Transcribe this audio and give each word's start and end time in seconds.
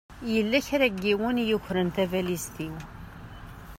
Yella 0.33 0.59
kra 0.67 0.87
n 0.89 0.95
yiwen 1.07 1.41
i 1.43 1.45
yukren 1.49 1.89
tabalizt-iw. 1.95 2.75